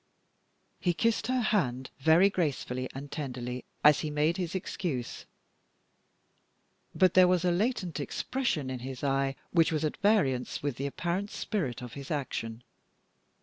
He 0.79 0.95
kissed 0.95 1.27
her 1.27 1.41
hand 1.41 1.91
very 1.99 2.27
gracefully 2.31 2.89
and 2.91 3.11
tenderly 3.11 3.65
as 3.83 3.99
he 3.99 4.09
made 4.09 4.37
his 4.37 4.55
excuse; 4.55 5.27
but 6.95 7.13
there 7.13 7.27
was 7.27 7.45
a 7.45 7.51
latent 7.51 7.99
expression 7.99 8.71
in 8.71 8.79
his 8.79 9.03
eye 9.03 9.35
which 9.51 9.71
was 9.71 9.85
at 9.85 9.97
variance 9.97 10.63
with 10.63 10.77
the 10.77 10.87
apparent 10.87 11.29
spirit 11.29 11.83
of 11.83 11.93
his 11.93 12.09
action. 12.09 12.63